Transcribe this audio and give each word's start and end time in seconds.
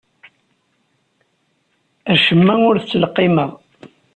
Acemma 2.13 2.53
ur 2.67 2.75
t-ttleqqimeɣ. 2.77 3.49